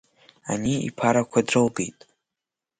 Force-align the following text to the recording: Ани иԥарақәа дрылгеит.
Ани 0.51 0.73
иԥарақәа 0.87 1.39
дрылгеит. 1.47 1.99